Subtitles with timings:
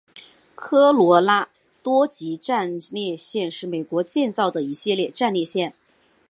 [0.55, 1.47] 科罗拉
[1.83, 5.75] 多级战列舰是美国建造的一种战列舰。